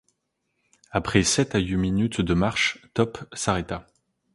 Après 0.89 1.21
sept 1.21 1.53
à 1.53 1.59
huit 1.59 1.75
minutes 1.77 2.21
de 2.21 2.33
marche, 2.33 2.79
Top 2.95 3.23
s’arrêta. 3.33 3.85